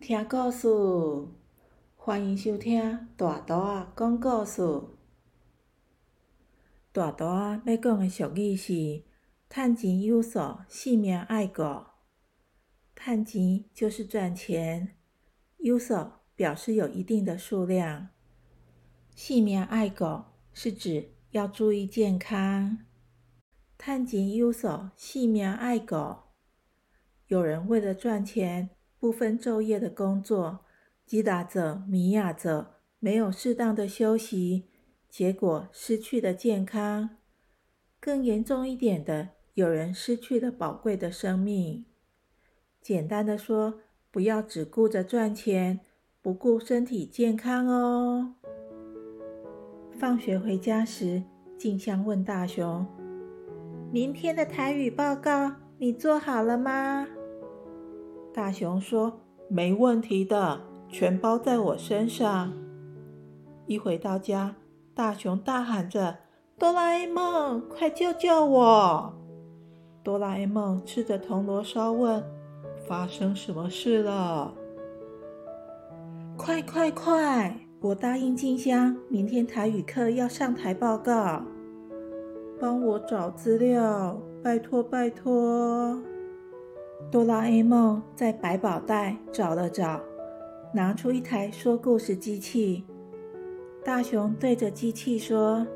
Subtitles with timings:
[0.00, 0.66] 听故事，
[1.94, 4.62] 欢迎收听大图啊讲故事。
[6.90, 9.04] 大图啊要讲的俗语是：
[9.50, 11.62] 趁钱有数，性命爱顾。
[12.96, 14.96] 趁钱就是赚钱，
[15.58, 15.94] 有数
[16.34, 18.08] 表示有一定的数量，
[19.14, 20.22] 性命爱顾
[20.54, 22.78] 是指要注意健康。
[23.78, 26.16] 趁钱有数，性命爱顾。
[27.26, 30.60] 有人为了赚钱，不分昼夜的工作，
[31.06, 34.68] 击打着、迷哑着，没有适当的休息，
[35.08, 37.16] 结果失去了健康。
[37.98, 41.86] 更严重一点的，有人失去了宝贵的生命。
[42.82, 45.80] 简单的说，不要只顾着赚钱，
[46.20, 48.34] 不顾身体健康哦。
[49.98, 51.22] 放学回家时，
[51.56, 52.86] 静香问大雄
[53.90, 57.08] ：“明天的台语报告，你做好了吗？”
[58.32, 62.52] 大熊说：“没问题的，全包在我身上。”
[63.66, 64.54] 一回到家，
[64.94, 66.18] 大熊大喊着
[66.58, 69.14] ：“哆啦 A 梦，快救救我！”
[70.04, 72.22] 哆啦 A 梦吃着铜锣烧问
[72.86, 74.54] ：“发生什么事了
[76.38, 77.54] ？”“快快快！
[77.80, 81.42] 我答应静香，明天台语课要上台报告，
[82.60, 86.00] 帮我找资料，拜托拜托。”
[87.08, 90.00] 哆啦 A 梦在百宝袋找了找，
[90.74, 92.84] 拿出一台说故事机器。
[93.84, 95.66] 大雄对着机器说：“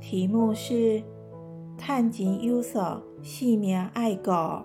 [0.00, 1.02] 题目是
[1.78, 4.62] ‘探金优手，细命爱狗’。”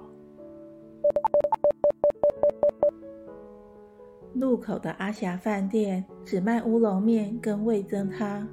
[4.33, 8.47] 路口的阿霞饭店只卖乌龙面跟味增汤，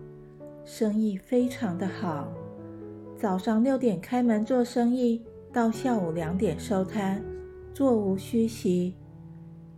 [0.64, 2.28] 生意非常的好。
[3.16, 5.22] 早上六点开门做生意。
[5.52, 7.24] 到下午两点收摊，
[7.72, 8.94] 座无虚席。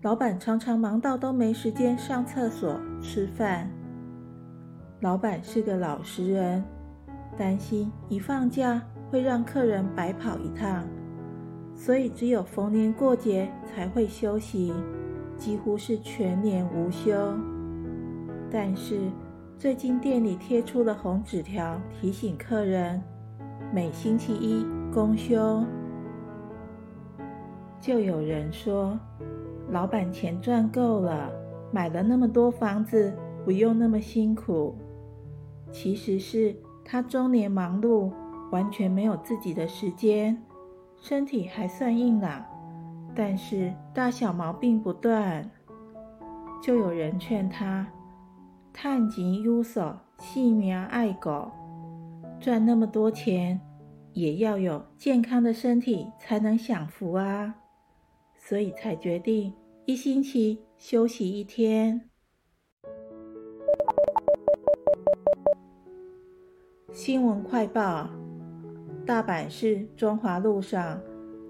[0.02, 3.70] 老板常常忙到都没时间上厕所、吃饭。
[5.00, 6.64] 老板是个老实人，
[7.36, 10.84] 担心一放假会让客人白跑一趟，
[11.76, 14.72] 所以只有逢年过节才会休息，
[15.36, 17.14] 几乎是全年无休。
[18.50, 19.08] 但是
[19.56, 23.00] 最近店里贴出了红纸条，提醒客人
[23.72, 24.66] 每星期一。
[24.92, 25.64] 公休，
[27.80, 28.98] 就有人说，
[29.70, 31.30] 老板钱赚够了，
[31.70, 33.14] 买了那么多房子，
[33.44, 34.76] 不用那么辛苦。
[35.70, 38.10] 其实是他中年忙碌，
[38.50, 40.42] 完全没有自己的时间，
[41.00, 42.44] 身体还算硬朗，
[43.14, 45.48] 但是大小毛病不断。
[46.60, 47.86] 就有人劝他，
[48.72, 51.52] 探钱有手，性命爱狗，
[52.40, 53.60] 赚那么多钱。
[54.12, 57.54] 也要有健康的身体才能享福啊，
[58.34, 62.10] 所以才决定一星期休息一天。
[66.92, 68.10] 新闻快报：
[69.06, 71.00] 大阪市中华路上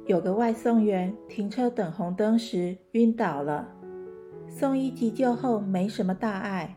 [0.07, 3.67] 有个外送员停车等红灯时晕倒了，
[4.51, 6.77] 送医急救后没什么大碍。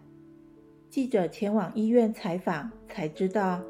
[0.89, 3.61] 记者前往医院采访，才知道。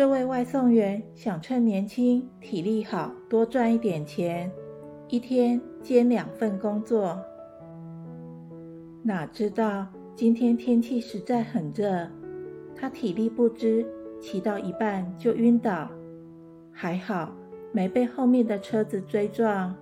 [0.00, 4.50] 这位外送员想趁年轻、体力好，多赚一点钱，
[5.08, 7.20] 一天兼两份工作。
[9.02, 12.08] 哪知道今天天气实在很热，
[12.74, 13.86] 他体力不支，
[14.18, 15.90] 骑到一半就晕倒，
[16.72, 17.36] 还好
[17.70, 19.76] 没被后面的车子追撞。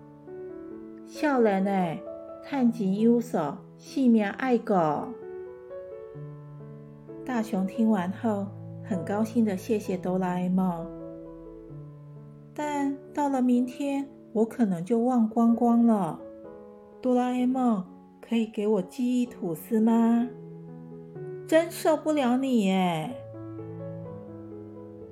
[1.06, 2.02] 笑人哎，
[2.42, 5.06] 探钱有手，性命爱狗。
[7.24, 8.48] 大雄听完后。
[8.88, 10.90] 很高兴的，谢谢哆啦 A 梦。
[12.54, 16.18] 但到了明天，我可能就忘光光了。
[17.02, 17.84] 哆啦 A 梦，
[18.18, 20.26] 可以给我记忆吐司吗？
[21.46, 23.14] 真受不了你耶！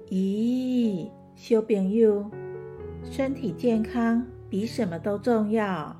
[0.08, 2.24] 咦，小朋友，
[3.04, 5.94] 身体健康比什么都重要。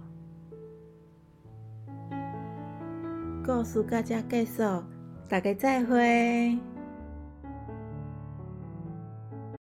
[3.45, 4.83] 告诉大家介绍，
[5.29, 6.59] 大家再会。